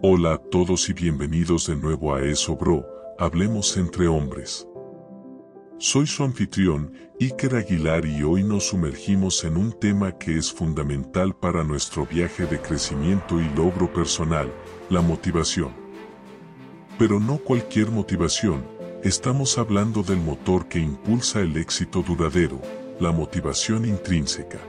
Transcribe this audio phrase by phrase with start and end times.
[0.00, 2.86] Hola a todos y bienvenidos de nuevo a Eso Bro,
[3.18, 4.64] Hablemos entre hombres.
[5.78, 11.34] Soy su anfitrión, Iker Aguilar y hoy nos sumergimos en un tema que es fundamental
[11.34, 14.52] para nuestro viaje de crecimiento y logro personal,
[14.88, 15.72] la motivación.
[16.96, 18.64] Pero no cualquier motivación,
[19.02, 22.62] estamos hablando del motor que impulsa el éxito duradero,
[23.00, 24.60] la motivación intrínseca.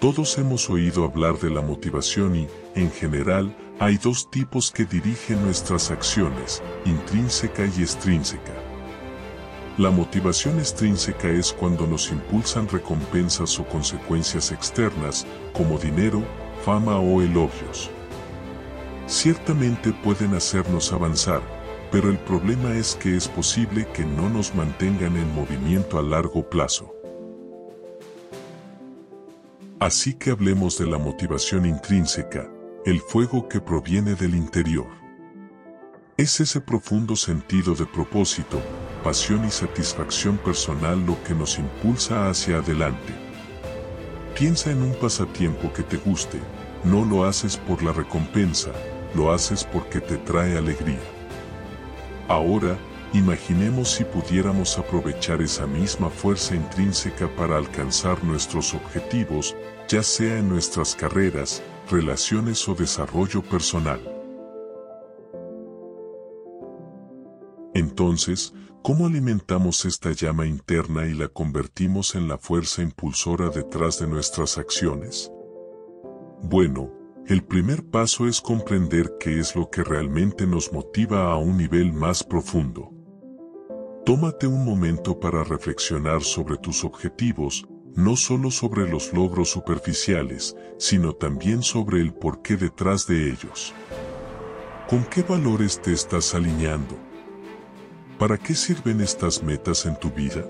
[0.00, 5.42] Todos hemos oído hablar de la motivación y, en general, hay dos tipos que dirigen
[5.44, 8.52] nuestras acciones, intrínseca y extrínseca.
[9.76, 16.22] La motivación extrínseca es cuando nos impulsan recompensas o consecuencias externas, como dinero,
[16.64, 17.90] fama o elogios.
[19.08, 21.42] Ciertamente pueden hacernos avanzar,
[21.90, 26.48] pero el problema es que es posible que no nos mantengan en movimiento a largo
[26.48, 26.97] plazo.
[29.80, 32.50] Así que hablemos de la motivación intrínseca,
[32.84, 34.88] el fuego que proviene del interior.
[36.16, 38.60] Es ese profundo sentido de propósito,
[39.04, 43.14] pasión y satisfacción personal lo que nos impulsa hacia adelante.
[44.36, 46.40] Piensa en un pasatiempo que te guste,
[46.82, 48.72] no lo haces por la recompensa,
[49.14, 50.98] lo haces porque te trae alegría.
[52.26, 52.76] Ahora,
[53.14, 59.56] Imaginemos si pudiéramos aprovechar esa misma fuerza intrínseca para alcanzar nuestros objetivos,
[59.88, 63.98] ya sea en nuestras carreras, relaciones o desarrollo personal.
[67.72, 74.06] Entonces, ¿cómo alimentamos esta llama interna y la convertimos en la fuerza impulsora detrás de
[74.06, 75.32] nuestras acciones?
[76.42, 76.92] Bueno,
[77.26, 81.94] el primer paso es comprender qué es lo que realmente nos motiva a un nivel
[81.94, 82.97] más profundo.
[84.08, 91.12] Tómate un momento para reflexionar sobre tus objetivos, no solo sobre los logros superficiales, sino
[91.12, 93.74] también sobre el porqué detrás de ellos.
[94.88, 96.96] ¿Con qué valores te estás alineando?
[98.18, 100.42] ¿Para qué sirven estas metas en tu vida?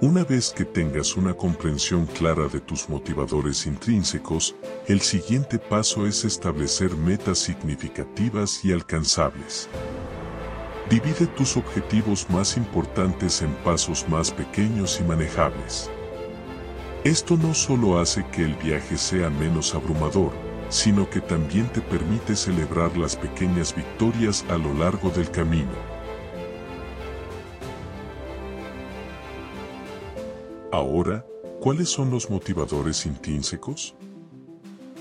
[0.00, 4.54] Una vez que tengas una comprensión clara de tus motivadores intrínsecos,
[4.86, 9.68] el siguiente paso es establecer metas significativas y alcanzables.
[10.88, 15.90] Divide tus objetivos más importantes en pasos más pequeños y manejables.
[17.02, 20.30] Esto no solo hace que el viaje sea menos abrumador,
[20.68, 25.97] sino que también te permite celebrar las pequeñas victorias a lo largo del camino.
[30.70, 31.24] Ahora,
[31.60, 33.96] ¿cuáles son los motivadores intrínsecos?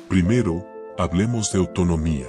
[0.08, 0.66] Primero,
[0.98, 2.28] hablemos de autonomía.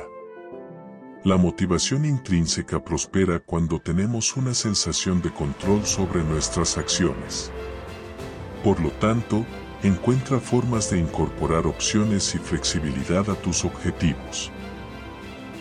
[1.22, 7.52] La motivación intrínseca prospera cuando tenemos una sensación de control sobre nuestras acciones.
[8.64, 9.46] Por lo tanto,
[9.84, 14.50] encuentra formas de incorporar opciones y flexibilidad a tus objetivos.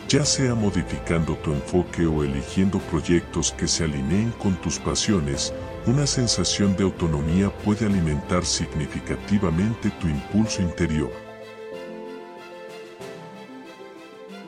[0.10, 5.54] Ya sea modificando tu enfoque o eligiendo proyectos que se alineen con tus pasiones,
[5.88, 11.12] una sensación de autonomía puede alimentar significativamente tu impulso interior.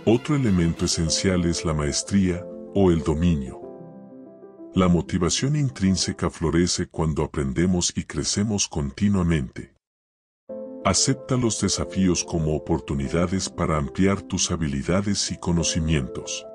[0.05, 2.45] Otro elemento esencial es la maestría
[2.75, 3.61] o el dominio.
[4.75, 9.73] La motivación intrínseca florece cuando aprendemos y crecemos continuamente.
[10.83, 16.45] Acepta los desafíos como oportunidades para ampliar tus habilidades y conocimientos.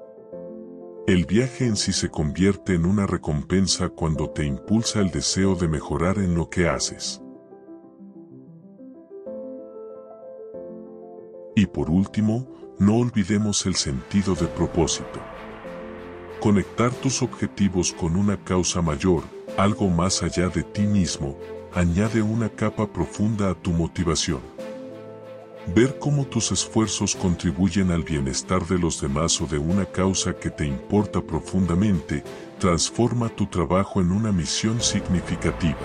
[1.07, 5.69] El viaje en sí se convierte en una recompensa cuando te impulsa el deseo de
[5.69, 7.21] mejorar en lo que haces.
[11.55, 12.49] Y por último,
[12.79, 15.21] no olvidemos el sentido de propósito.
[16.41, 19.25] Conectar tus objetivos con una causa mayor,
[19.59, 21.39] algo más allá de ti mismo,
[21.75, 24.54] añade una capa profunda a tu motivación.
[25.67, 30.51] Ver cómo tus esfuerzos contribuyen al bienestar de los demás o de una causa que
[30.51, 32.23] te importa profundamente,
[32.59, 35.79] transforma tu trabajo en una misión significativa.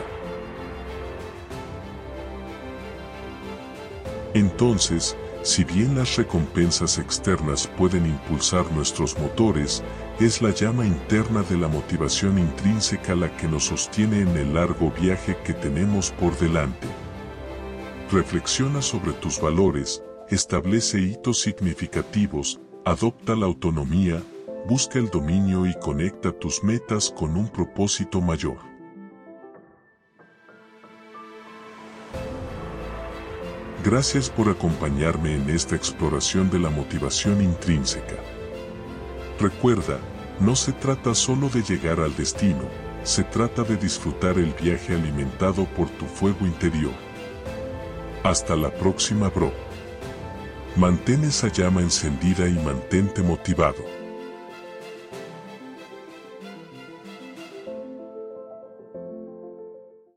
[4.34, 9.82] Entonces, si bien las recompensas externas pueden impulsar nuestros motores,
[10.20, 14.92] es la llama interna de la motivación intrínseca la que nos sostiene en el largo
[14.92, 16.88] viaje que tenemos por delante.
[18.12, 24.24] Reflexiona sobre tus valores, establece hitos significativos, adopta la autonomía,
[24.68, 28.58] busca el dominio y conecta tus metas con un propósito mayor.
[33.84, 38.16] Gracias por acompañarme en esta exploración de la motivación intrínseca.
[39.40, 40.00] Recuerda,
[40.40, 42.64] no se trata solo de llegar al destino,
[43.04, 47.09] se trata de disfrutar el viaje alimentado por tu fuego interior.
[48.24, 49.52] Hasta la próxima, bro.
[50.76, 53.99] Mantén esa llama encendida y mantente motivado.